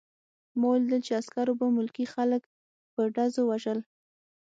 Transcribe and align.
ما 0.59 0.67
ولیدل 0.71 1.01
چې 1.07 1.17
عسکرو 1.19 1.53
به 1.59 1.65
ملکي 1.77 2.05
خلک 2.13 2.41
په 2.93 3.01
ډزو 3.15 3.41
وژل 3.47 3.79